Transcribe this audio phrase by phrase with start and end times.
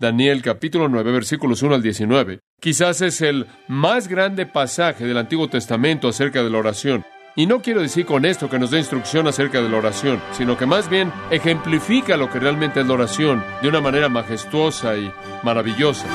[0.00, 2.40] Daniel capítulo 9 versículos 1 al 19.
[2.58, 7.04] Quizás es el más grande pasaje del Antiguo Testamento acerca de la oración.
[7.36, 10.56] Y no quiero decir con esto que nos dé instrucción acerca de la oración, sino
[10.56, 15.12] que más bien ejemplifica lo que realmente es la oración de una manera majestuosa y
[15.42, 16.06] maravillosa.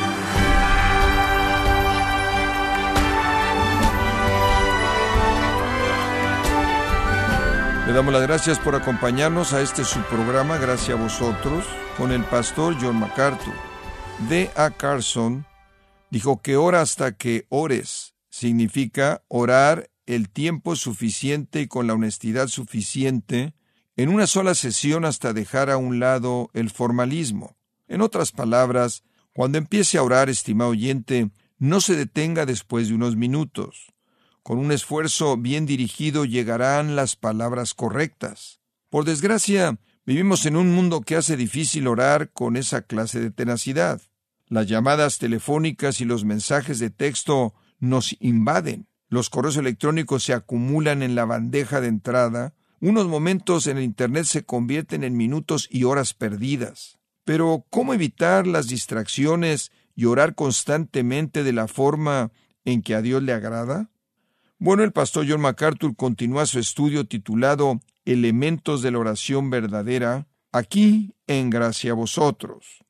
[7.86, 11.66] Le damos las gracias por acompañarnos a este subprograma, gracias a vosotros,
[12.00, 13.75] con el pastor John MacArthur.
[14.30, 14.50] D.
[14.56, 14.72] A.
[14.72, 15.46] Carson
[16.10, 22.48] dijo que ora hasta que ores significa orar el tiempo suficiente y con la honestidad
[22.48, 23.54] suficiente
[23.98, 27.56] en una sola sesión hasta dejar a un lado el formalismo.
[27.88, 29.04] En otras palabras,
[29.34, 33.94] cuando empiece a orar, estimado oyente, no se detenga después de unos minutos.
[34.44, 38.60] Con un esfuerzo bien dirigido llegarán las palabras correctas.
[38.90, 44.02] Por desgracia, vivimos en un mundo que hace difícil orar con esa clase de tenacidad.
[44.48, 48.88] Las llamadas telefónicas y los mensajes de texto nos invaden.
[49.10, 52.54] Los correos electrónicos se acumulan en la bandeja de entrada.
[52.80, 57.00] Unos momentos en el Internet se convierten en minutos y horas perdidas.
[57.24, 62.32] Pero, ¿cómo evitar las distracciones y orar constantemente de la forma
[62.66, 63.90] en que a Dios le agrada?
[64.60, 71.16] Bueno, el pastor John MacArthur continúa su estudio titulado Elementos de la oración verdadera, aquí
[71.26, 72.85] en Gracia a vosotros.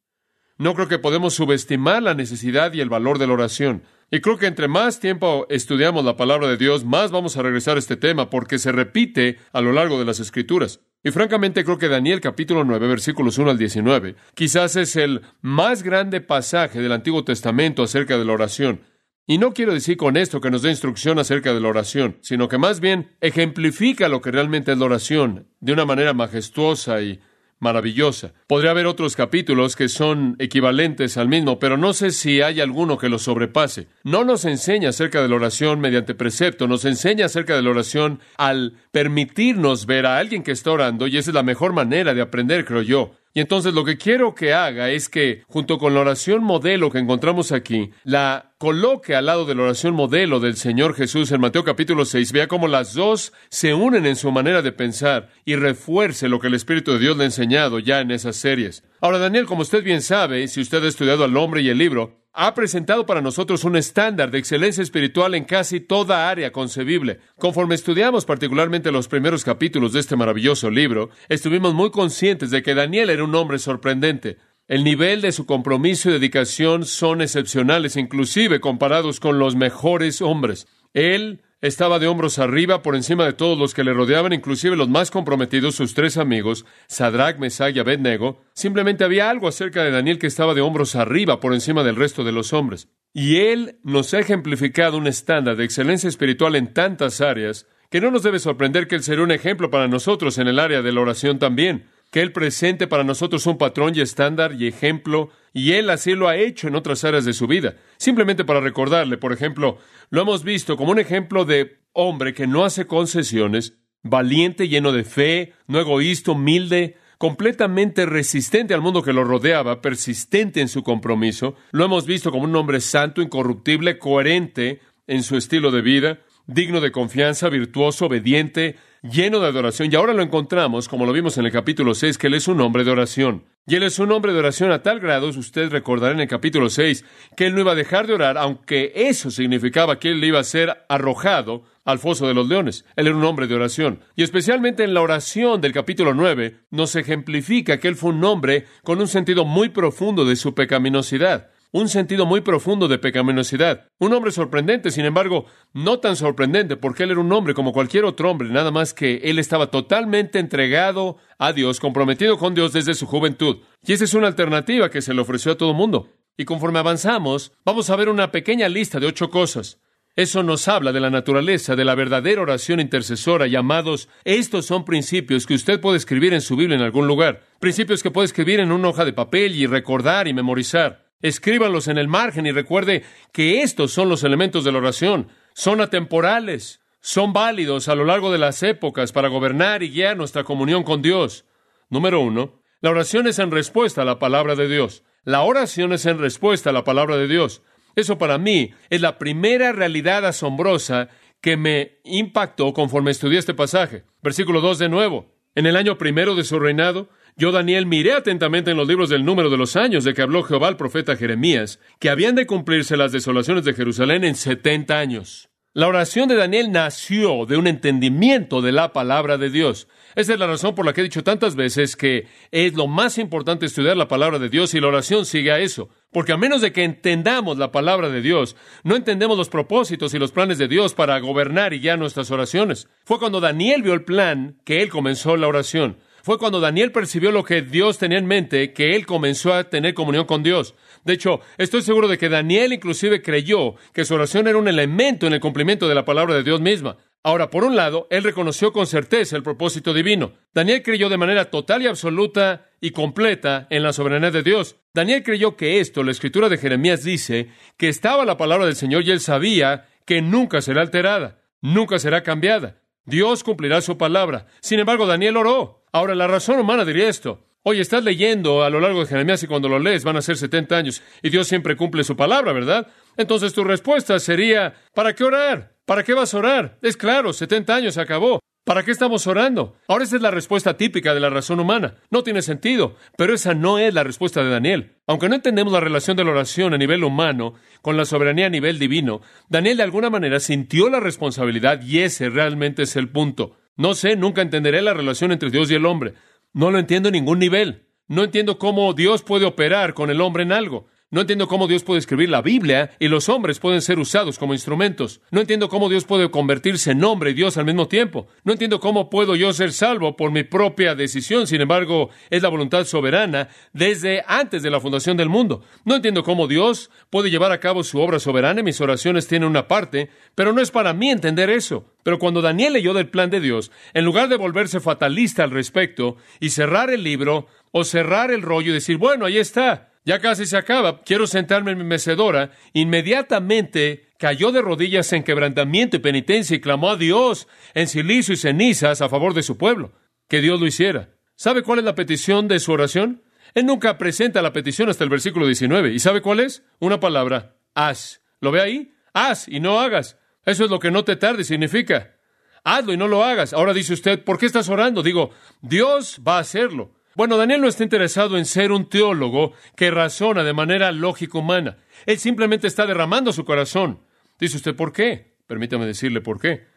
[0.57, 3.83] No creo que podemos subestimar la necesidad y el valor de la oración.
[4.09, 7.75] Y creo que entre más tiempo estudiamos la palabra de Dios, más vamos a regresar
[7.75, 10.79] a este tema, porque se repite a lo largo de las Escrituras.
[11.03, 15.83] Y francamente creo que Daniel capítulo 9 versículos 1 al 19 quizás es el más
[15.83, 18.81] grande pasaje del Antiguo Testamento acerca de la oración.
[19.27, 22.47] Y no quiero decir con esto que nos dé instrucción acerca de la oración, sino
[22.47, 27.19] que más bien ejemplifica lo que realmente es la oración de una manera majestuosa y
[27.66, 28.31] maravillosa.
[28.47, 32.97] Podría haber otros capítulos que son equivalentes al mismo, pero no sé si hay alguno
[32.97, 33.88] que lo sobrepase.
[34.03, 38.19] No nos enseña acerca de la oración mediante precepto, nos enseña acerca de la oración
[38.38, 42.22] al permitirnos ver a alguien que está orando, y esa es la mejor manera de
[42.22, 43.12] aprender, creo yo.
[43.34, 47.00] Y entonces lo que quiero que haga es que, junto con la oración modelo que
[47.00, 51.66] encontramos aquí, la coloque al lado de la oración modelo del Señor Jesús en Mateo
[51.66, 52.31] capítulo 6.
[52.31, 56.47] Vea cómo las dos se unen en su manera de pensar y refuerce lo que
[56.47, 58.83] el Espíritu de Dios le ha enseñado ya en esas series.
[59.01, 62.21] Ahora, Daniel, como usted bien sabe, si usted ha estudiado al hombre y el libro,
[62.31, 67.19] ha presentado para nosotros un estándar de excelencia espiritual en casi toda área concebible.
[67.38, 72.73] Conforme estudiamos particularmente los primeros capítulos de este maravilloso libro, estuvimos muy conscientes de que
[72.73, 74.38] Daniel era un hombre sorprendente.
[74.67, 80.67] El nivel de su compromiso y dedicación son excepcionales, inclusive comparados con los mejores hombres.
[80.95, 84.89] Él estaba de hombros arriba por encima de todos los que le rodeaban, inclusive los
[84.89, 88.41] más comprometidos, sus tres amigos, Sadrach, Mesach y Abednego.
[88.55, 92.23] Simplemente había algo acerca de Daniel que estaba de hombros arriba por encima del resto
[92.23, 92.87] de los hombres.
[93.13, 98.09] Y él nos ha ejemplificado un estándar de excelencia espiritual en tantas áreas que no
[98.09, 101.01] nos debe sorprender que él será un ejemplo para nosotros en el área de la
[101.01, 105.89] oración también que Él presente para nosotros un patrón y estándar y ejemplo, y Él
[105.89, 107.75] así lo ha hecho en otras áreas de su vida.
[107.97, 109.79] Simplemente para recordarle, por ejemplo,
[110.11, 115.03] lo hemos visto como un ejemplo de hombre que no hace concesiones, valiente, lleno de
[115.03, 121.55] fe, no egoísta, humilde, completamente resistente al mundo que lo rodeaba, persistente en su compromiso.
[121.73, 126.81] Lo hemos visto como un hombre santo, incorruptible, coherente en su estilo de vida, digno
[126.81, 129.89] de confianza, virtuoso, obediente, lleno de adoración.
[129.91, 132.61] Y ahora lo encontramos, como lo vimos en el capítulo 6, que Él es un
[132.61, 133.44] hombre de oración.
[133.67, 136.69] Y Él es un hombre de oración a tal grado, usted recordará en el capítulo
[136.69, 137.03] 6,
[137.35, 140.44] que Él no iba a dejar de orar, aunque eso significaba que Él iba a
[140.44, 142.85] ser arrojado al foso de los leones.
[142.95, 144.01] Él era un hombre de oración.
[144.16, 148.66] Y especialmente en la oración del capítulo 9, nos ejemplifica que Él fue un hombre
[148.83, 153.87] con un sentido muy profundo de su pecaminosidad un sentido muy profundo de pecaminosidad.
[153.99, 158.05] Un hombre sorprendente, sin embargo, no tan sorprendente, porque él era un hombre como cualquier
[158.05, 162.93] otro hombre, nada más que él estaba totalmente entregado a Dios, comprometido con Dios desde
[162.93, 163.57] su juventud.
[163.85, 166.09] Y esa es una alternativa que se le ofreció a todo mundo.
[166.37, 169.79] Y conforme avanzamos, vamos a ver una pequeña lista de ocho cosas.
[170.18, 175.45] Eso nos habla de la naturaleza de la verdadera oración intercesora, llamados, estos son principios
[175.45, 178.71] que usted puede escribir en su Biblia en algún lugar, principios que puede escribir en
[178.71, 181.05] una hoja de papel y recordar y memorizar.
[181.25, 185.30] Escríbanlos en el margen y recuerde que estos son los elementos de la oración.
[185.56, 190.44] Son atemporales, son válidos a lo largo de las épocas para gobernar y guiar nuestra
[190.44, 191.45] comunión con Dios.
[191.89, 195.04] Número uno, la oración es en respuesta a la palabra de Dios.
[195.24, 197.63] La oración es en respuesta a la palabra de Dios.
[197.95, 201.10] Eso para mí es la primera realidad asombrosa
[201.42, 204.04] que me impactó conforme estudié este pasaje.
[204.21, 205.33] Versículo 2 de nuevo.
[205.56, 209.25] En el año primero de su reinado, Yo, Daniel, miré atentamente en los libros del
[209.25, 212.95] número de los años de que habló Jehová al profeta Jeremías, que habían de cumplirse
[212.95, 215.49] las desolaciones de Jerusalén en setenta años.
[215.73, 219.89] La oración de Daniel nació de un entendimiento de la palabra de Dios.
[220.15, 223.17] Esa es la razón por la que he dicho tantas veces que es lo más
[223.17, 225.89] importante estudiar la palabra de Dios y la oración sigue a eso.
[226.13, 228.55] Porque a menos de que entendamos la palabra de Dios,
[228.85, 232.87] no entendemos los propósitos y los planes de Dios para gobernar y guiar nuestras oraciones.
[233.03, 235.97] Fue cuando Daniel vio el plan que él comenzó la oración.
[236.25, 239.94] Fue cuando Daniel percibió lo que Dios tenía en mente que él comenzó a tener
[239.94, 240.74] comunión con Dios.
[241.04, 245.27] De hecho, estoy seguro de que Daniel inclusive creyó que su oración era un elemento
[245.27, 246.98] en el cumplimiento de la palabra de Dios misma.
[247.22, 250.33] Ahora, por un lado, él reconoció con certeza el propósito divino.
[250.51, 254.78] Daniel creyó de manera total y absoluta y completa en la soberanía de Dios.
[254.95, 259.04] Daniel creyó que esto, la escritura de Jeremías dice, que estaba la palabra del Señor
[259.04, 262.81] y él sabía que nunca será alterada, nunca será cambiada.
[263.06, 264.48] Dios cumplirá su palabra.
[264.62, 265.84] Sin embargo, Daniel oró.
[265.92, 267.46] Ahora, la razón humana diría esto.
[267.68, 270.38] Oye, estás leyendo a lo largo de Jeremías y cuando lo lees van a ser
[270.38, 272.88] 70 años y Dios siempre cumple su palabra, ¿verdad?
[273.18, 275.74] Entonces tu respuesta sería, ¿para qué orar?
[275.86, 276.78] ¿Para qué vas a orar?
[276.84, 278.40] Es claro, 70 años se acabó.
[278.65, 279.77] ¿Para qué estamos orando?
[279.88, 281.97] Ahora esa es la respuesta típica de la razón humana.
[282.09, 284.95] No tiene sentido, pero esa no es la respuesta de Daniel.
[285.06, 287.53] Aunque no entendemos la relación de la oración a nivel humano
[287.83, 292.31] con la soberanía a nivel divino, Daniel de alguna manera sintió la responsabilidad y ese
[292.31, 293.56] realmente es el punto.
[293.77, 296.15] No sé, nunca entenderé la relación entre Dios y el hombre.
[296.51, 297.85] No lo entiendo en ningún nivel.
[298.07, 300.88] No entiendo cómo Dios puede operar con el hombre en algo.
[301.15, 304.51] No entiendo cómo Dios puede escribir la Biblia y los hombres pueden ser usados como
[304.51, 305.21] instrumentos.
[305.31, 308.27] No entiendo cómo Dios puede convertirse en hombre y Dios al mismo tiempo.
[308.44, 311.47] No entiendo cómo puedo yo ser salvo por mi propia decisión.
[311.47, 315.63] Sin embargo, es la voluntad soberana desde antes de la fundación del mundo.
[315.85, 318.61] No entiendo cómo Dios puede llevar a cabo su obra soberana.
[318.61, 321.94] Mis oraciones tienen una parte, pero no es para mí entender eso.
[322.03, 326.18] Pero cuando Daniel leyó del plan de Dios, en lugar de volverse fatalista al respecto
[326.41, 330.46] y cerrar el libro o cerrar el rollo y decir, bueno, ahí está, ya casi
[330.46, 331.02] se acaba.
[331.02, 332.52] Quiero sentarme en mi mecedora.
[332.74, 338.38] Inmediatamente cayó de rodillas en quebrantamiento y penitencia y clamó a Dios en silicio y
[338.38, 339.94] cenizas a favor de su pueblo.
[340.30, 341.10] Que Dios lo hiciera.
[341.36, 343.24] ¿Sabe cuál es la petición de su oración?
[343.56, 345.94] Él nunca presenta la petición hasta el versículo 19.
[345.94, 346.63] ¿Y sabe cuál es?
[346.80, 347.57] Una palabra.
[347.74, 348.22] Haz.
[348.40, 348.94] ¿Lo ve ahí?
[349.13, 350.18] Haz y no hagas.
[350.46, 352.16] Eso es lo que no te tarde significa.
[352.63, 353.54] Hazlo y no lo hagas.
[353.54, 355.04] Ahora dice usted, ¿por qué estás orando?
[355.04, 355.31] Digo,
[355.62, 356.96] Dios va a hacerlo.
[357.15, 361.77] Bueno, Daniel no está interesado en ser un teólogo que razona de manera lógica humana.
[362.06, 364.01] Él simplemente está derramando su corazón.
[364.38, 365.38] Dice usted, ¿por qué?
[365.47, 366.67] Permítame decirle por qué.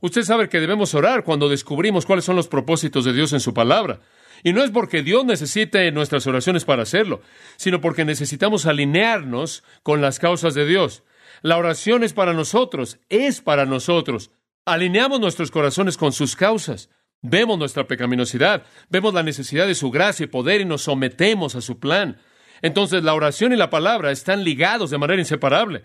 [0.00, 3.52] Usted sabe que debemos orar cuando descubrimos cuáles son los propósitos de Dios en su
[3.52, 4.00] palabra.
[4.44, 7.20] Y no es porque Dios necesite nuestras oraciones para hacerlo,
[7.56, 11.02] sino porque necesitamos alinearnos con las causas de Dios.
[11.42, 14.30] La oración es para nosotros, es para nosotros.
[14.64, 16.90] Alineamos nuestros corazones con sus causas.
[17.22, 21.60] Vemos nuestra pecaminosidad, vemos la necesidad de su gracia y poder y nos sometemos a
[21.60, 22.18] su plan.
[22.62, 25.82] Entonces la oración y la palabra están ligados de manera inseparable.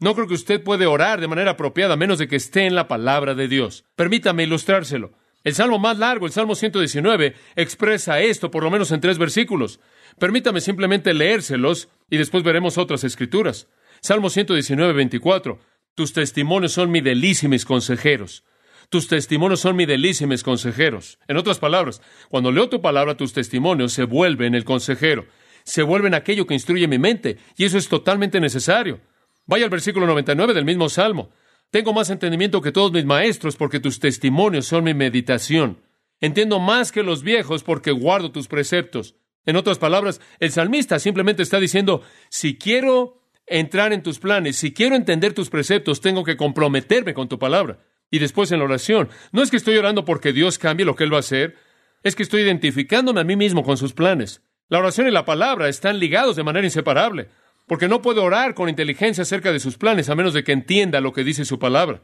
[0.00, 2.74] No creo que usted puede orar de manera apropiada a menos de que esté en
[2.74, 3.84] la palabra de Dios.
[3.94, 5.12] Permítame ilustrárselo.
[5.44, 9.80] El salmo más largo, el Salmo 119, expresa esto por lo menos en tres versículos.
[10.18, 13.68] Permítame simplemente leérselos y después veremos otras escrituras.
[14.00, 15.58] Salmo 119, 24.
[15.94, 18.44] Tus testimonios son mi delicia y mis consejeros.
[18.92, 21.18] Tus testimonios son mi delicia y mis consejeros.
[21.26, 25.24] En otras palabras, cuando leo tu palabra, tus testimonios se vuelven el consejero,
[25.64, 29.00] se vuelven aquello que instruye mi mente, y eso es totalmente necesario.
[29.46, 31.30] Vaya al versículo 99 del mismo Salmo.
[31.70, 35.78] Tengo más entendimiento que todos mis maestros porque tus testimonios son mi meditación.
[36.20, 39.14] Entiendo más que los viejos porque guardo tus preceptos.
[39.46, 44.74] En otras palabras, el salmista simplemente está diciendo, si quiero entrar en tus planes, si
[44.74, 47.78] quiero entender tus preceptos, tengo que comprometerme con tu palabra.
[48.12, 51.02] Y después en la oración, no es que estoy orando porque Dios cambie lo que
[51.02, 51.56] Él va a hacer,
[52.02, 54.42] es que estoy identificándome a mí mismo con sus planes.
[54.68, 57.30] La oración y la palabra están ligados de manera inseparable,
[57.66, 61.00] porque no puedo orar con inteligencia acerca de sus planes a menos de que entienda
[61.00, 62.02] lo que dice su palabra.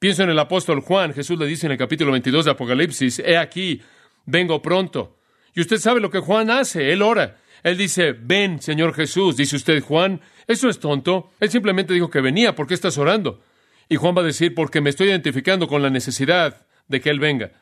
[0.00, 3.36] Pienso en el apóstol Juan, Jesús le dice en el capítulo 22 de Apocalipsis, He
[3.36, 3.80] aquí,
[4.26, 5.18] vengo pronto.
[5.54, 7.36] Y usted sabe lo que Juan hace, él ora.
[7.62, 9.36] Él dice, ven, Señor Jesús.
[9.36, 11.30] Dice usted, Juan, eso es tonto.
[11.38, 13.40] Él simplemente dijo que venía, ¿por qué estás orando?
[13.88, 17.20] Y Juan va a decir, porque me estoy identificando con la necesidad de que Él
[17.20, 17.52] venga.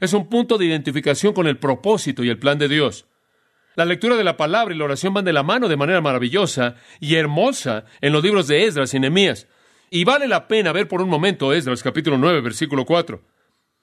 [0.00, 3.06] Es un punto de identificación con el propósito y el plan de Dios.
[3.74, 6.76] La lectura de la palabra y la oración van de la mano de manera maravillosa
[7.00, 9.46] y hermosa en los libros de Esdras y Nehemías.
[9.90, 13.22] Y vale la pena ver por un momento Esdras capítulo 9, versículo 4.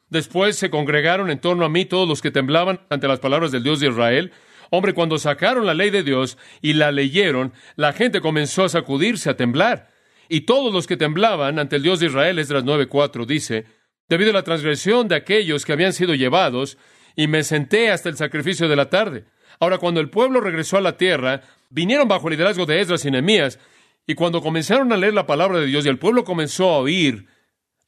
[0.09, 3.63] Después se congregaron en torno a mí todos los que temblaban ante las palabras del
[3.63, 4.33] Dios de Israel.
[4.69, 9.29] Hombre, cuando sacaron la ley de Dios y la leyeron, la gente comenzó a sacudirse,
[9.29, 9.94] a temblar.
[10.29, 13.65] Y todos los que temblaban ante el Dios de Israel, Esdras 9:4 dice,
[14.09, 16.77] debido a la transgresión de aquellos que habían sido llevados
[17.15, 19.25] y me senté hasta el sacrificio de la tarde.
[19.59, 23.11] Ahora, cuando el pueblo regresó a la tierra, vinieron bajo el liderazgo de Esdras y
[23.11, 23.59] Nehemías,
[24.07, 27.27] y cuando comenzaron a leer la palabra de Dios y el pueblo comenzó a oír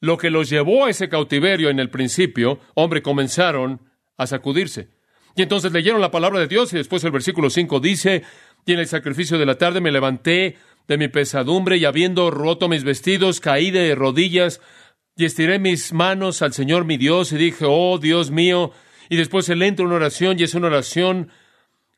[0.00, 3.82] lo que los llevó a ese cautiverio en el principio, hombre, comenzaron
[4.16, 4.88] a sacudirse.
[5.36, 8.24] Y entonces leyeron la palabra de Dios y después el versículo 5 dice,
[8.66, 10.56] y en el sacrificio de la tarde me levanté
[10.88, 14.60] de mi pesadumbre y habiendo roto mis vestidos, caí de rodillas
[15.16, 18.72] y estiré mis manos al Señor mi Dios y dije, oh Dios mío,
[19.10, 21.30] y después él entra en una oración y es una oración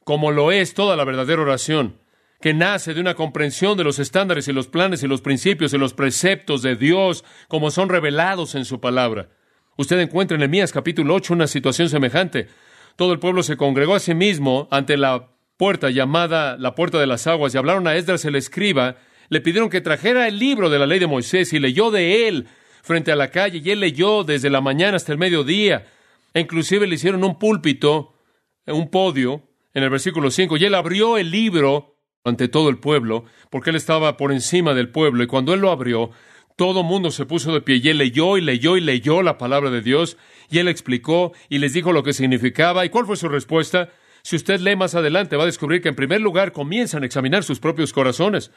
[0.04, 2.00] como lo es toda la verdadera oración,
[2.40, 5.78] que nace de una comprensión de los estándares y los planes y los principios y
[5.78, 9.28] los preceptos de Dios como son revelados en su palabra.
[9.76, 12.48] Usted encuentra en Emías capítulo 8 una situación semejante.
[12.96, 15.30] Todo el pueblo se congregó a sí mismo ante la
[15.60, 18.96] puerta llamada la puerta de las aguas y hablaron a Esdras el escriba,
[19.28, 22.48] le pidieron que trajera el libro de la ley de Moisés y leyó de él
[22.82, 25.86] frente a la calle y él leyó desde la mañana hasta el mediodía.
[26.32, 28.14] E inclusive le hicieron un púlpito,
[28.68, 29.42] un podio,
[29.74, 33.76] en el versículo 5, y él abrió el libro ante todo el pueblo, porque él
[33.76, 36.10] estaba por encima del pueblo, y cuando él lo abrió,
[36.56, 39.68] todo mundo se puso de pie, y él leyó y leyó y leyó la palabra
[39.68, 40.16] de Dios,
[40.50, 43.90] y él explicó y les dijo lo que significaba, y cuál fue su respuesta.
[44.22, 47.44] Si usted lee más adelante, va a descubrir que en primer lugar comienzan a examinar
[47.44, 48.50] sus propios corazones.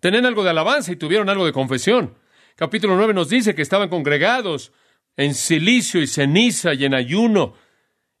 [0.00, 2.16] Tenían algo de alabanza y tuvieron algo de confesión.
[2.56, 4.72] Capítulo 9 nos dice que estaban congregados
[5.16, 7.54] en silicio y ceniza y en ayuno,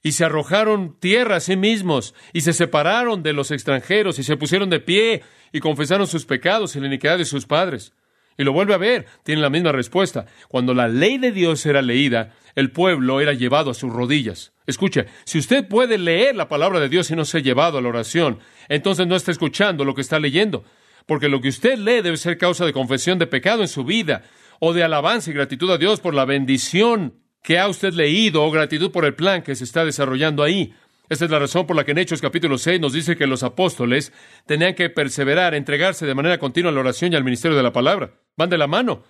[0.02, 4.36] y se arrojaron tierra a sí mismos, y se separaron de los extranjeros, y se
[4.36, 7.92] pusieron de pie, y confesaron sus pecados y la iniquidad de sus padres.
[8.40, 10.24] Y lo vuelve a ver, tiene la misma respuesta.
[10.48, 14.54] Cuando la ley de Dios era leída, el pueblo era llevado a sus rodillas.
[14.66, 17.90] Escuche, si usted puede leer la palabra de Dios y no ser llevado a la
[17.90, 18.38] oración,
[18.70, 20.64] entonces no está escuchando lo que está leyendo,
[21.04, 24.22] porque lo que usted lee debe ser causa de confesión de pecado en su vida,
[24.58, 28.50] o de alabanza y gratitud a Dios por la bendición que ha usted leído o
[28.50, 30.72] gratitud por el plan que se está desarrollando ahí.
[31.10, 33.42] Esta es la razón por la que en Hechos capítulo 6 nos dice que los
[33.42, 34.12] apóstoles
[34.46, 37.72] tenían que perseverar, entregarse de manera continua a la oración y al ministerio de la
[37.72, 38.12] palabra.
[38.36, 39.02] Van de la mano.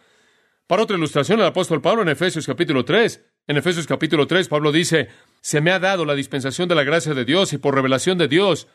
[0.67, 3.23] Para otra ilustración, el apóstol Pablo en Efesios capítulo 3.
[3.49, 5.09] En Efesios capítulo 3, Pablo dice,
[5.43, 8.29] se me ha dado la dispensación de la gracia de Dios y por revelación de
[8.29, 8.67] Dios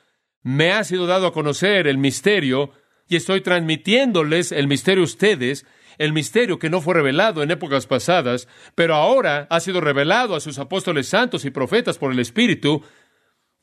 [0.43, 2.73] me ha sido dado a conocer el misterio
[3.07, 5.65] y estoy transmitiéndoles el misterio a ustedes
[5.97, 10.39] el misterio que no fue revelado en épocas pasadas, pero ahora ha sido revelado a
[10.39, 12.83] sus apóstoles santos y profetas por el Espíritu.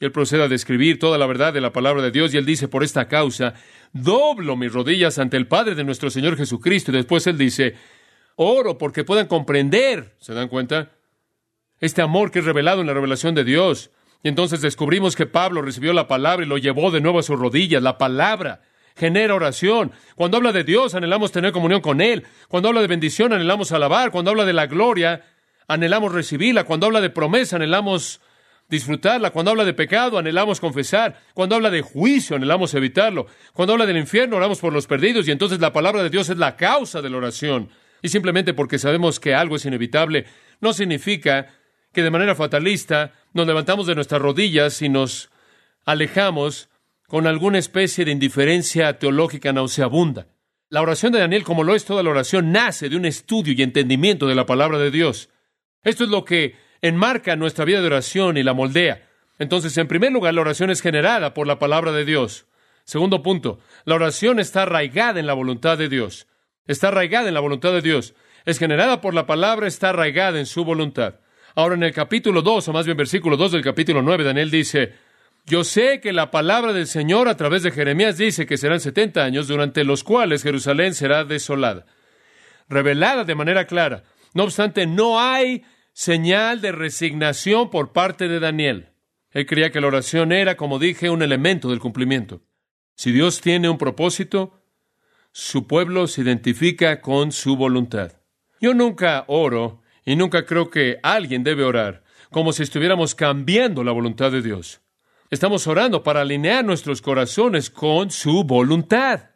[0.05, 2.67] Él procede a describir toda la verdad de la palabra de Dios y él dice,
[2.67, 3.55] por esta causa,
[3.93, 6.91] doblo mis rodillas ante el Padre de nuestro Señor Jesucristo.
[6.91, 7.77] Y después él dice,
[8.35, 10.91] oro porque puedan comprender, ¿se dan cuenta?
[11.79, 13.93] Este amor que es revelado en la revelación de Dios.
[14.25, 17.39] Y entonces descubrimos que Pablo recibió la palabra y lo llevó de nuevo a sus
[17.39, 18.63] rodillas, la palabra
[18.97, 19.93] genera oración.
[20.17, 22.27] Cuando habla de Dios, anhelamos tener comunión con Él.
[22.49, 24.11] Cuando habla de bendición, anhelamos alabar.
[24.11, 25.23] Cuando habla de la gloria,
[25.69, 26.65] anhelamos recibirla.
[26.65, 28.21] Cuando habla de promesa, anhelamos
[28.73, 29.31] disfrutarla.
[29.31, 31.21] Cuando habla de pecado, anhelamos confesar.
[31.35, 33.27] Cuando habla de juicio, anhelamos evitarlo.
[33.53, 35.29] Cuando habla del infierno, oramos por los perdidos.
[35.29, 37.69] Y entonces la palabra de Dios es la causa de la oración.
[38.01, 40.25] Y simplemente porque sabemos que algo es inevitable,
[40.61, 41.49] no significa
[41.93, 45.31] que de manera fatalista nos levantamos de nuestras rodillas y nos
[45.85, 46.71] alejamos
[47.07, 50.29] con alguna especie de indiferencia teológica nauseabunda.
[50.71, 53.63] La oración de Daniel, como lo es toda la oración, nace de un estudio y
[53.63, 55.29] entendimiento de la palabra de Dios.
[55.85, 59.09] Esto es lo que enmarca nuestra vida de oración y la moldea.
[59.39, 62.47] Entonces, en primer lugar, la oración es generada por la palabra de Dios.
[62.85, 66.27] Segundo punto, la oración está arraigada en la voluntad de Dios.
[66.67, 68.15] Está arraigada en la voluntad de Dios.
[68.45, 71.15] Es generada por la palabra, está arraigada en su voluntad.
[71.55, 74.95] Ahora, en el capítulo 2, o más bien versículo 2 del capítulo 9, Daniel dice,
[75.45, 79.25] yo sé que la palabra del Señor a través de Jeremías dice que serán setenta
[79.25, 81.85] años durante los cuales Jerusalén será desolada,
[82.69, 84.05] revelada de manera clara.
[84.35, 88.91] No obstante, no hay señal de resignación por parte de Daniel.
[89.31, 92.43] Él creía que la oración era, como dije, un elemento del cumplimiento.
[92.95, 94.63] Si Dios tiene un propósito,
[95.33, 98.21] su pueblo se identifica con su voluntad.
[98.61, 103.93] Yo nunca oro y nunca creo que alguien debe orar como si estuviéramos cambiando la
[103.93, 104.81] voluntad de Dios.
[105.31, 109.31] Estamos orando para alinear nuestros corazones con su voluntad.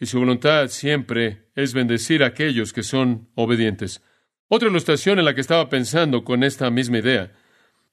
[0.00, 4.02] Y su voluntad siempre es bendecir a aquellos que son obedientes.
[4.54, 7.32] Otra ilustración en la que estaba pensando con esta misma idea.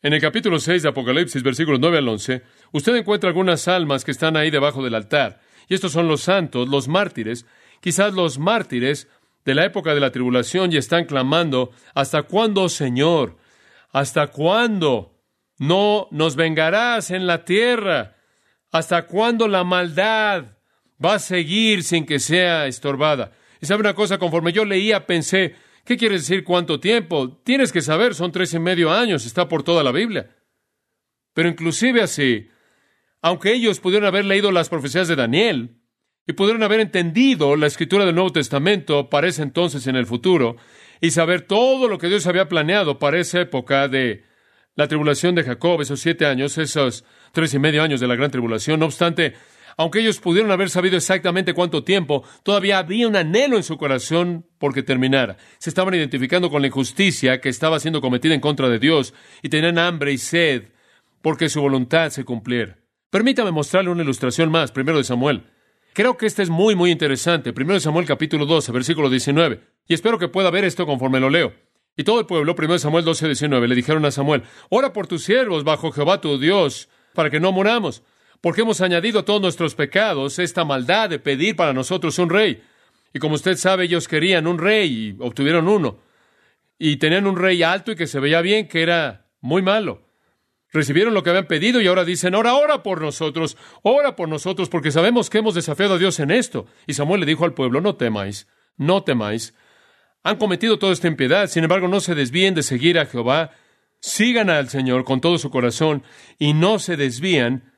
[0.02, 2.42] En el capítulo 6 de Apocalipsis, versículos 9 al 11,
[2.74, 5.40] usted encuentra algunas almas que están ahí debajo del altar.
[5.70, 7.46] Y estos son los santos, los mártires,
[7.80, 9.08] quizás los mártires
[9.46, 13.38] de la época de la tribulación y están clamando, ¿hasta cuándo, Señor?
[13.94, 15.16] ¿Hasta cuándo?
[15.60, 18.18] No nos vengarás en la tierra.
[18.70, 20.58] ¿Hasta cuándo la maldad
[21.02, 23.32] va a seguir sin que sea estorbada?
[23.62, 25.56] Y sabe una cosa, conforme yo leía, pensé,
[25.90, 27.42] ¿qué quiere decir cuánto tiempo?
[27.44, 30.30] Tienes que saber, son tres y medio años, está por toda la Biblia.
[31.34, 32.48] Pero inclusive así,
[33.24, 35.82] aunque ellos pudieron haber leído las profecías de Daniel
[36.28, 40.58] y pudieron haber entendido la escritura del Nuevo Testamento para ese entonces en el futuro
[41.02, 44.26] y saber todo lo que Dios había planeado para esa época de
[44.76, 48.30] la tribulación de Jacob, esos siete años, esos tres y medio años de la gran
[48.30, 49.34] tribulación, no obstante,
[49.80, 54.46] aunque ellos pudieron haber sabido exactamente cuánto tiempo, todavía había un anhelo en su corazón
[54.58, 55.38] porque terminara.
[55.58, 59.48] Se estaban identificando con la injusticia que estaba siendo cometida en contra de Dios y
[59.48, 60.64] tenían hambre y sed
[61.22, 62.78] porque su voluntad se cumpliera.
[63.10, 65.46] Permítame mostrarle una ilustración más, primero de Samuel.
[65.94, 67.54] Creo que este es muy, muy interesante.
[67.54, 69.62] Primero de Samuel capítulo 12, versículo 19.
[69.88, 71.54] Y espero que pueda ver esto conforme lo leo.
[71.96, 75.08] Y todo el pueblo, primero de Samuel 12, 19, le dijeron a Samuel, ora por
[75.08, 78.04] tus siervos bajo Jehová tu Dios, para que no moramos
[78.42, 82.64] porque hemos añadido a todos nuestros pecados esta maldad de pedir para nosotros un rey.
[83.14, 86.00] Y como usted sabe, ellos querían un rey y obtuvieron uno.
[86.78, 90.08] Y tenían un rey alto y que se veía bien, que era muy malo.
[90.72, 94.70] Recibieron lo que habían pedido y ahora dicen, ahora ora por nosotros, ora por nosotros,
[94.70, 96.68] porque sabemos que hemos desafiado a Dios en esto.
[96.86, 99.56] Y Samuel le dijo al pueblo, no temáis, no temáis.
[100.24, 103.52] Han cometido toda esta impiedad, sin embargo no se desvíen de seguir a Jehová,
[104.00, 106.04] sigan al Señor con todo su corazón
[106.38, 107.69] y no se desvían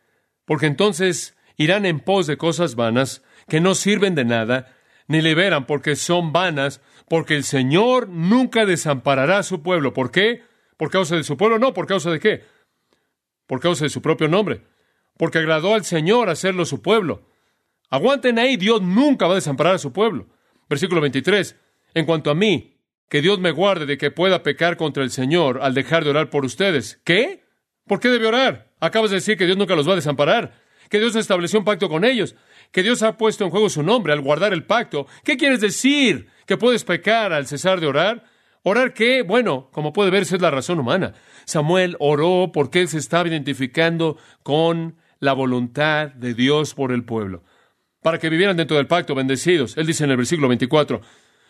[0.52, 4.76] porque entonces irán en pos de cosas vanas que no sirven de nada,
[5.08, 9.94] ni liberan porque son vanas, porque el Señor nunca desamparará a su pueblo.
[9.94, 10.44] ¿Por qué?
[10.76, 11.58] ¿Por causa de su pueblo?
[11.58, 12.44] No, ¿por causa de qué?
[13.48, 14.64] Por causa de su propio nombre.
[15.16, 17.30] Porque agradó al Señor hacerlo su pueblo.
[17.90, 20.28] Aguanten ahí, Dios nunca va a desamparar a su pueblo.
[20.68, 21.56] Versículo 23.
[21.94, 22.78] En cuanto a mí,
[23.08, 26.30] que Dios me guarde de que pueda pecar contra el Señor al dejar de orar
[26.30, 27.00] por ustedes.
[27.06, 27.46] ¿Qué?
[27.88, 28.71] ¿Por qué debe orar?
[28.82, 30.54] Acabas de decir que Dios nunca los va a desamparar,
[30.90, 32.36] que Dios estableció un pacto con ellos,
[32.72, 35.06] que Dios ha puesto en juego su nombre al guardar el pacto.
[35.24, 36.28] ¿Qué quieres decir?
[36.48, 38.26] ¿Que puedes pecar al cesar de orar?
[38.64, 39.22] ¿Orar qué?
[39.22, 41.14] Bueno, como puede verse es la razón humana.
[41.46, 47.44] Samuel oró porque él se estaba identificando con la voluntad de Dios por el pueblo,
[48.02, 49.78] para que vivieran dentro del pacto bendecidos.
[49.78, 51.02] Él dice en el versículo 24,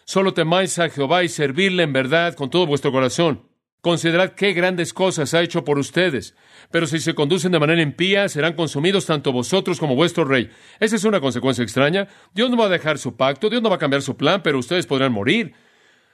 [0.04, 3.51] solo temáis a Jehová y servirle en verdad con todo vuestro corazón.
[3.82, 6.36] Considerad qué grandes cosas ha hecho por ustedes.
[6.70, 10.52] Pero si se conducen de manera impía, serán consumidos tanto vosotros como vuestro rey.
[10.80, 12.08] Esa es una consecuencia extraña.
[12.34, 14.60] Dios no va a dejar su pacto, Dios no va a cambiar su plan, pero
[14.60, 15.54] ustedes podrán morir.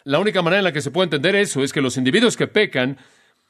[0.05, 2.47] La única manera en la que se puede entender eso es que los individuos que
[2.47, 2.97] pecan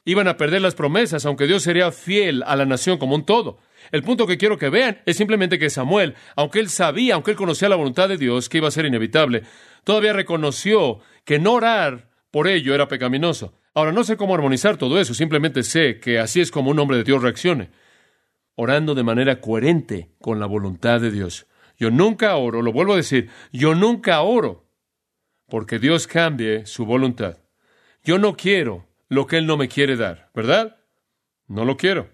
[0.04, 3.60] iban a perder las promesas, aunque Dios sería fiel a la nación como un todo.
[3.92, 7.36] El punto que quiero que vean es simplemente que Samuel, aunque él sabía, aunque él
[7.36, 9.44] conocía la voluntad de Dios, que iba a ser inevitable,
[9.84, 13.54] todavía reconoció que no orar por ello era pecaminoso.
[13.74, 16.96] Ahora, no sé cómo armonizar todo eso, simplemente sé que así es como un hombre
[16.98, 17.70] de Dios reaccione,
[18.54, 21.46] orando de manera coherente con la voluntad de Dios.
[21.76, 24.68] Yo nunca oro, lo vuelvo a decir, yo nunca oro
[25.48, 27.38] porque Dios cambie su voluntad.
[28.02, 30.76] Yo no quiero lo que Él no me quiere dar, ¿verdad?
[31.46, 32.10] No lo quiero.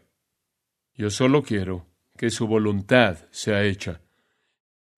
[0.94, 1.86] Yo solo quiero
[2.16, 4.00] que su voluntad sea hecha.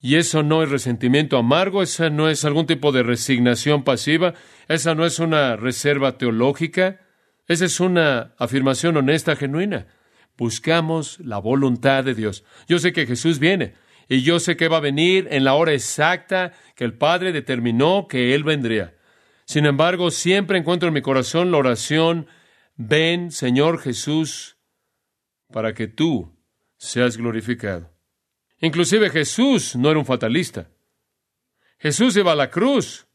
[0.01, 4.35] Y eso no es resentimiento amargo, esa no es algún tipo de resignación pasiva,
[4.69, 7.01] esa no es una reserva teológica,
[7.49, 9.87] esa es una afirmación honesta, genuina.
[10.37, 12.45] Buscamos la voluntad de Dios.
[12.69, 13.75] Yo sé que Jesús viene
[14.09, 18.07] y yo sé que va a venir en la hora exacta que el Padre determinó
[18.09, 18.95] que Él vendría.
[19.47, 22.27] Sin embargo, siempre encuentro en mi corazón la oración,
[22.77, 24.59] ven, Señor Jesús,
[25.53, 26.37] para que tú
[26.77, 27.96] seas glorificado.
[28.61, 30.69] Inclusive Jesús no era un fatalista.
[31.79, 33.07] Jesús iba a la cruz.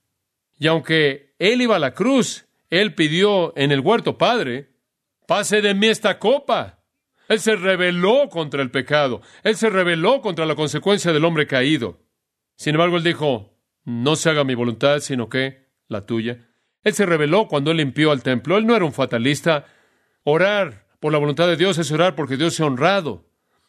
[0.59, 4.71] Y aunque él iba a la cruz, él pidió en el huerto, Padre,
[5.27, 6.83] pase de mí esta copa.
[7.27, 9.21] Él se rebeló contra el pecado.
[9.43, 11.99] Él se rebeló contra la consecuencia del hombre caído.
[12.55, 16.47] Sin embargo, él dijo, no se haga mi voluntad, sino que la tuya.
[16.83, 18.57] Él se rebeló cuando él limpió al templo.
[18.57, 19.65] Él no era un fatalista.
[20.23, 23.25] Orar por la voluntad de Dios es orar porque Dios sea honrado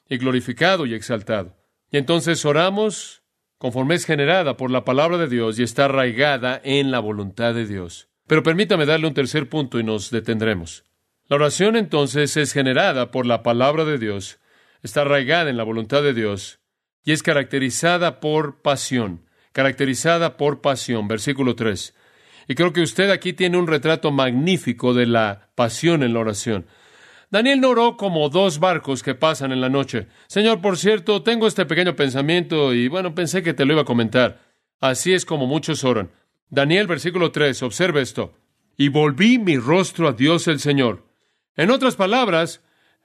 [0.08, 1.61] y glorificado y exaltado.
[1.92, 3.22] Y entonces oramos
[3.58, 7.66] conforme es generada por la palabra de Dios y está arraigada en la voluntad de
[7.66, 8.08] Dios.
[8.26, 10.84] Pero permítame darle un tercer punto y nos detendremos.
[11.28, 14.40] La oración entonces es generada por la palabra de Dios,
[14.82, 16.60] está arraigada en la voluntad de Dios
[17.04, 21.94] y es caracterizada por pasión, caracterizada por pasión, versículo 3.
[22.48, 26.66] Y creo que usted aquí tiene un retrato magnífico de la pasión en la oración.
[27.32, 30.06] Daniel no oró como dos barcos que pasan en la noche.
[30.26, 33.86] Señor, por cierto, tengo este pequeño pensamiento y bueno, pensé que te lo iba a
[33.86, 34.42] comentar.
[34.80, 36.10] Así es como muchos oran.
[36.50, 38.34] Daniel, versículo 3, observe esto.
[38.76, 41.06] Y volví mi rostro a Dios el Señor.
[41.56, 42.60] En otras palabras,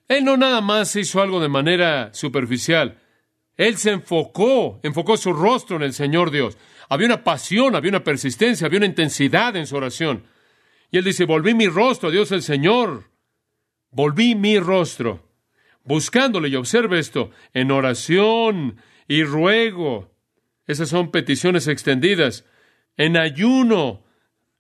[0.10, 3.00] él no nada más hizo algo de manera superficial.
[3.56, 6.58] Él se enfocó, enfocó su rostro en el Señor Dios.
[6.90, 10.26] Había una pasión, había una persistencia, había una intensidad en su oración.
[10.92, 13.06] Y él dice, volví mi rostro a Dios el Señor.
[13.98, 15.28] Volví mi rostro.
[15.84, 20.14] buscándole, y observe esto, en oración y ruego.
[20.68, 22.46] Esas son peticiones extendidas.
[22.96, 24.06] En ayuno.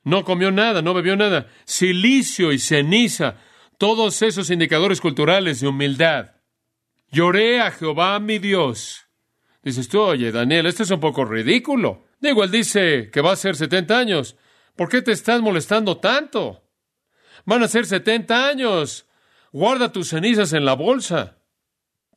[0.03, 1.51] No comió nada, no bebió nada.
[1.65, 3.35] Silicio y ceniza.
[3.77, 6.31] Todos esos indicadores culturales de humildad.
[7.11, 9.05] Lloré a Jehová mi Dios.
[9.61, 12.07] Dices tú, oye, Daniel, esto es un poco ridículo.
[12.19, 14.35] Digo, él dice que va a ser 70 años.
[14.75, 16.63] ¿Por qué te estás molestando tanto?
[17.45, 19.06] Van a ser 70 años.
[19.51, 21.37] Guarda tus cenizas en la bolsa.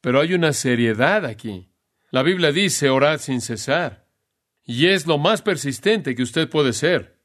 [0.01, 1.71] Pero hay una seriedad aquí.
[2.11, 4.07] La Biblia dice, orad sin cesar.
[4.65, 7.21] Y es lo más persistente que usted puede ser.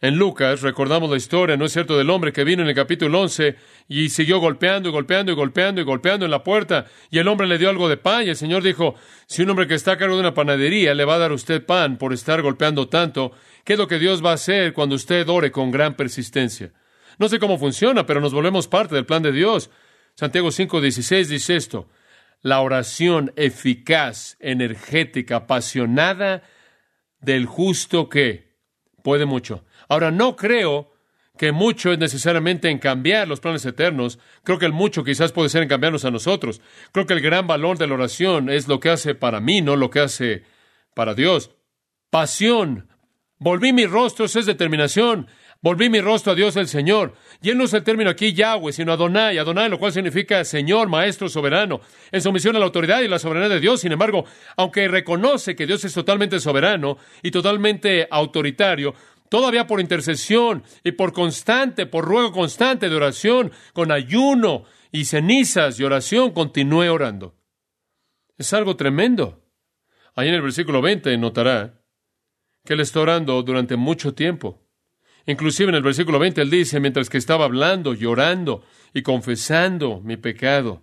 [0.00, 3.22] En Lucas recordamos la historia, ¿no es cierto?, del hombre que vino en el capítulo
[3.22, 3.56] 11
[3.88, 7.46] y siguió golpeando y golpeando y golpeando y golpeando en la puerta y el hombre
[7.46, 8.94] le dio algo de pan y el Señor dijo,
[9.26, 11.34] si un hombre que está a cargo de una panadería le va a dar a
[11.34, 13.32] usted pan por estar golpeando tanto,
[13.64, 16.72] ¿qué es lo que Dios va a hacer cuando usted ore con gran persistencia?
[17.18, 19.70] No sé cómo funciona, pero nos volvemos parte del plan de Dios.
[20.14, 21.88] Santiago 5:16 dice esto,
[22.42, 26.42] la oración eficaz, energética, apasionada
[27.20, 28.56] del justo que
[29.02, 29.64] puede mucho.
[29.88, 30.92] Ahora, no creo
[31.36, 34.18] que mucho es necesariamente en cambiar los planes eternos.
[34.42, 36.60] Creo que el mucho quizás puede ser en cambiarnos a nosotros.
[36.92, 39.76] Creo que el gran valor de la oración es lo que hace para mí, no
[39.76, 40.44] lo que hace
[40.94, 41.50] para Dios.
[42.10, 42.88] Pasión.
[43.38, 45.28] Volví mi rostro, es determinación.
[45.66, 47.14] Volví mi rostro a Dios el Señor.
[47.42, 49.36] Y él no es el término aquí Yahweh, sino Adonai.
[49.36, 51.80] Adonai, lo cual significa Señor, Maestro, Soberano.
[52.12, 53.80] En sumisión a la autoridad y la soberanía de Dios.
[53.80, 54.24] Sin embargo,
[54.56, 58.94] aunque reconoce que Dios es totalmente soberano y totalmente autoritario,
[59.28, 65.80] todavía por intercesión y por constante, por ruego constante de oración, con ayuno y cenizas
[65.80, 67.34] y oración, continúe orando.
[68.38, 69.42] Es algo tremendo.
[70.14, 71.82] Ahí en el versículo 20 notará
[72.64, 74.62] que él está orando durante mucho tiempo.
[75.26, 80.16] Inclusive en el versículo 20 él dice, mientras que estaba hablando, llorando y confesando mi
[80.16, 80.82] pecado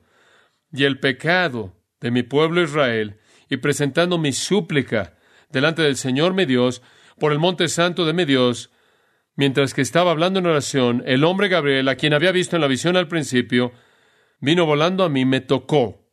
[0.71, 3.17] y el pecado de mi pueblo Israel
[3.49, 5.17] y presentando mi súplica
[5.49, 6.81] delante del Señor mi Dios,
[7.19, 8.71] por el monte santo de mi Dios,
[9.35, 12.67] mientras que estaba hablando en oración, el hombre Gabriel, a quien había visto en la
[12.67, 13.71] visión al principio,
[14.39, 16.09] vino volando a mí, me tocó.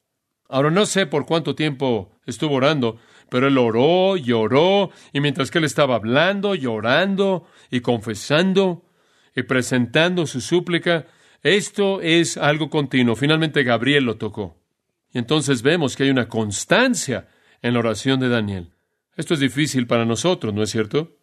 [0.48, 2.98] Ahora no sé por cuánto tiempo estuvo orando,
[3.30, 8.84] pero él oró y oró, y mientras que él estaba hablando, llorando y confesando
[9.34, 11.06] y presentando su súplica,
[11.42, 13.16] esto es algo continuo.
[13.16, 14.58] Finalmente Gabriel lo tocó.
[15.12, 17.28] Y entonces vemos que hay una constancia
[17.62, 18.72] en la oración de Daniel.
[19.16, 21.16] Esto es difícil para nosotros, ¿no es cierto?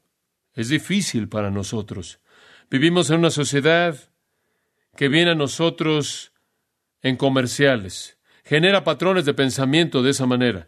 [0.53, 2.19] Es difícil para nosotros.
[2.69, 3.97] Vivimos en una sociedad
[4.95, 6.33] que viene a nosotros
[7.01, 10.67] en comerciales, genera patrones de pensamiento de esa manera.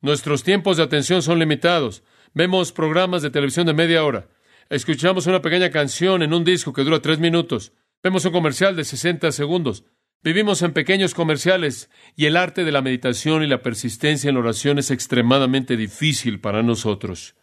[0.00, 2.02] Nuestros tiempos de atención son limitados.
[2.34, 4.28] Vemos programas de televisión de media hora.
[4.68, 7.72] Escuchamos una pequeña canción en un disco que dura tres minutos.
[8.02, 9.84] Vemos un comercial de 60 segundos.
[10.22, 14.40] Vivimos en pequeños comerciales y el arte de la meditación y la persistencia en la
[14.40, 17.36] oración es extremadamente difícil para nosotros.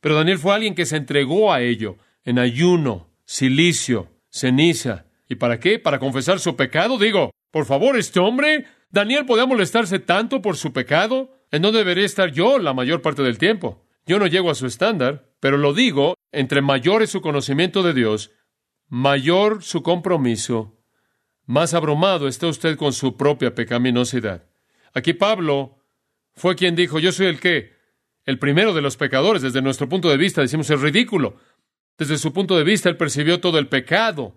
[0.00, 5.06] Pero Daniel fue alguien que se entregó a ello, en ayuno, silicio, ceniza.
[5.28, 5.78] ¿Y para qué?
[5.78, 6.98] ¿Para confesar su pecado?
[6.98, 11.35] Digo, por favor, este hombre, Daniel podía molestarse tanto por su pecado.
[11.56, 13.82] ¿En dónde debería estar yo la mayor parte del tiempo?
[14.04, 17.94] Yo no llego a su estándar, pero lo digo, entre mayor es su conocimiento de
[17.94, 18.30] Dios,
[18.88, 20.76] mayor su compromiso
[21.46, 24.44] más abrumado está usted con su propia pecaminosidad.
[24.92, 25.78] Aquí Pablo
[26.34, 27.74] fue quien dijo, yo soy el qué?
[28.26, 29.40] El primero de los pecadores.
[29.40, 31.36] Desde nuestro punto de vista decimos es ridículo.
[31.96, 34.36] Desde su punto de vista él percibió todo el pecado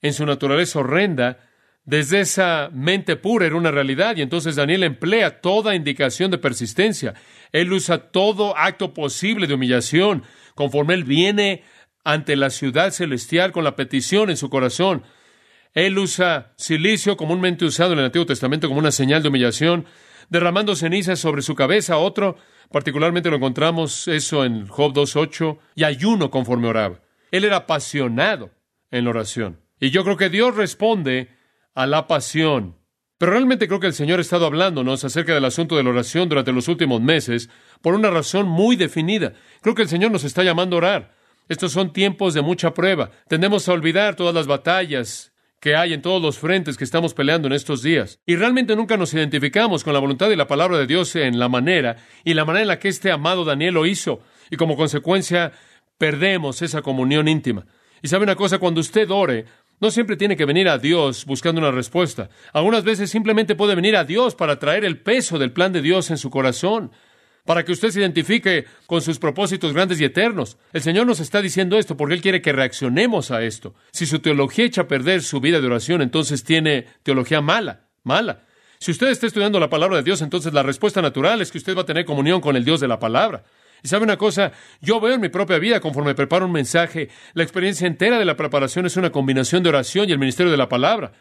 [0.00, 1.45] en su naturaleza horrenda.
[1.86, 7.14] Desde esa mente pura era una realidad y entonces Daniel emplea toda indicación de persistencia.
[7.52, 10.24] Él usa todo acto posible de humillación
[10.56, 11.62] conforme él viene
[12.02, 15.04] ante la ciudad celestial con la petición en su corazón.
[15.74, 19.86] Él usa silicio comúnmente usado en el Antiguo Testamento como una señal de humillación,
[20.28, 21.98] derramando cenizas sobre su cabeza.
[21.98, 22.36] Otro,
[22.72, 27.00] particularmente lo encontramos eso en Job 2.8, y ayuno conforme oraba.
[27.30, 28.50] Él era apasionado
[28.90, 29.60] en la oración.
[29.78, 31.35] Y yo creo que Dios responde
[31.76, 32.74] a la pasión.
[33.18, 36.28] Pero realmente creo que el Señor ha estado hablándonos acerca del asunto de la oración
[36.28, 37.48] durante los últimos meses
[37.80, 39.34] por una razón muy definida.
[39.62, 41.14] Creo que el Señor nos está llamando a orar.
[41.48, 43.10] Estos son tiempos de mucha prueba.
[43.28, 47.46] Tendemos a olvidar todas las batallas que hay en todos los frentes que estamos peleando
[47.46, 48.20] en estos días.
[48.26, 51.48] Y realmente nunca nos identificamos con la voluntad y la palabra de Dios en la
[51.48, 54.20] manera y la manera en la que este amado Daniel lo hizo.
[54.50, 55.52] Y como consecuencia
[55.98, 57.66] perdemos esa comunión íntima.
[58.02, 59.46] Y sabe una cosa, cuando usted ore,
[59.80, 62.30] no siempre tiene que venir a Dios buscando una respuesta.
[62.52, 66.10] Algunas veces simplemente puede venir a Dios para traer el peso del plan de Dios
[66.10, 66.90] en su corazón
[67.46, 70.58] para que usted se identifique con sus propósitos grandes y eternos.
[70.72, 73.74] El Señor nos está diciendo esto porque Él quiere que reaccionemos a esto.
[73.92, 78.42] Si su teología echa a perder su vida de oración, entonces tiene teología mala, mala.
[78.78, 81.76] Si usted está estudiando la palabra de Dios, entonces la respuesta natural es que usted
[81.76, 83.44] va a tener comunión con el Dios de la palabra.
[83.82, 87.42] Y sabe una cosa, yo veo en mi propia vida conforme preparo un mensaje, la
[87.42, 90.68] experiencia entera de la preparación es una combinación de oración y el ministerio de la
[90.68, 91.12] palabra.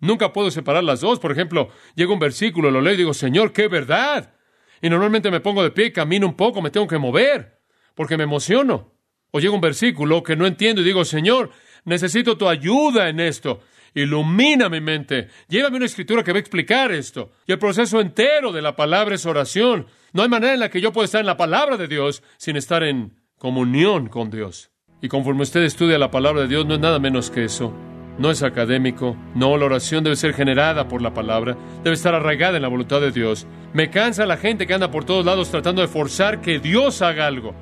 [0.00, 1.18] Nunca puedo separar las dos.
[1.18, 4.34] Por ejemplo, llega un versículo, lo leo y digo, Señor, qué verdad.
[4.82, 7.60] Y normalmente me pongo de pie, camino un poco, me tengo que mover,
[7.94, 8.94] porque me emociono.
[9.30, 11.50] O llega un versículo que no entiendo y digo, Señor,
[11.84, 13.60] necesito tu ayuda en esto.
[13.94, 15.28] Ilumina mi mente.
[15.48, 17.32] Llévame una escritura que va a explicar esto.
[17.46, 19.86] Y el proceso entero de la palabra es oración.
[20.12, 22.56] No hay manera en la que yo pueda estar en la palabra de Dios sin
[22.56, 24.70] estar en comunión con Dios.
[25.02, 27.72] Y conforme usted estudia la palabra de Dios, no es nada menos que eso.
[28.18, 29.16] No es académico.
[29.34, 31.56] No, la oración debe ser generada por la palabra.
[31.82, 33.46] Debe estar arraigada en la voluntad de Dios.
[33.72, 37.26] Me cansa la gente que anda por todos lados tratando de forzar que Dios haga
[37.26, 37.54] algo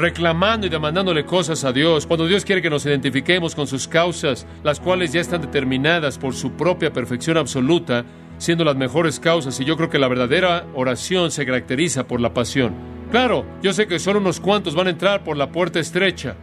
[0.00, 4.46] reclamando y demandándole cosas a Dios, cuando Dios quiere que nos identifiquemos con sus causas,
[4.64, 8.04] las cuales ya están determinadas por su propia perfección absoluta,
[8.38, 12.32] siendo las mejores causas, y yo creo que la verdadera oración se caracteriza por la
[12.32, 12.74] pasión.
[13.10, 16.34] Claro, yo sé que solo unos cuantos van a entrar por la puerta estrecha,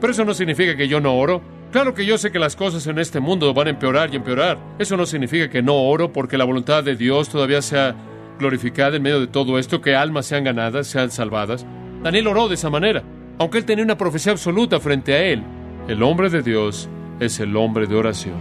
[0.00, 1.42] pero eso no significa que yo no oro.
[1.70, 4.58] Claro que yo sé que las cosas en este mundo van a empeorar y empeorar.
[4.78, 7.94] Eso no significa que no oro porque la voluntad de Dios todavía sea
[8.38, 11.66] glorificada en medio de todo esto, que almas sean ganadas, sean salvadas.
[12.02, 13.02] Daniel oró de esa manera,
[13.38, 15.42] aunque él tenía una profecía absoluta frente a él.
[15.88, 16.88] El hombre de Dios
[17.20, 18.36] es el hombre de oración.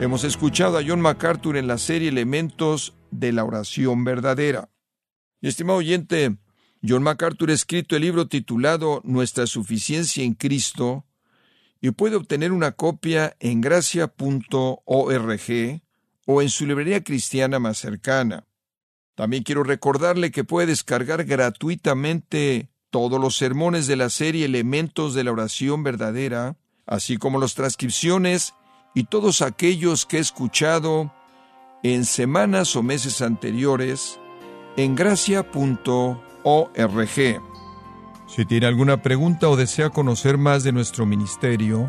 [0.00, 4.70] Hemos escuchado a John MacArthur en la serie Elementos de la oración verdadera.
[5.42, 6.38] Y estimado oyente,
[6.82, 11.04] John MacArthur ha escrito el libro titulado Nuestra suficiencia en Cristo
[11.82, 14.10] y puede obtener una copia en gracia.org
[16.32, 18.46] o en su librería cristiana más cercana.
[19.16, 25.24] También quiero recordarle que puede descargar gratuitamente todos los sermones de la serie Elementos de
[25.24, 28.54] la Oración Verdadera, así como las transcripciones
[28.94, 31.12] y todos aquellos que he escuchado
[31.82, 34.20] en semanas o meses anteriores
[34.76, 35.50] en gracia.org.
[38.28, 41.88] Si tiene alguna pregunta o desea conocer más de nuestro ministerio,